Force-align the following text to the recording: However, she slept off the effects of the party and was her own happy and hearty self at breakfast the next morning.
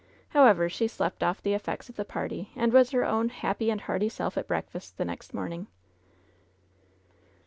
However, 0.29 0.67
she 0.67 0.87
slept 0.87 1.21
off 1.21 1.43
the 1.43 1.53
effects 1.53 1.87
of 1.87 1.95
the 1.95 2.03
party 2.03 2.49
and 2.55 2.73
was 2.73 2.89
her 2.89 3.05
own 3.05 3.29
happy 3.29 3.69
and 3.69 3.81
hearty 3.81 4.09
self 4.09 4.35
at 4.35 4.47
breakfast 4.47 4.97
the 4.97 5.05
next 5.05 5.31
morning. 5.31 5.67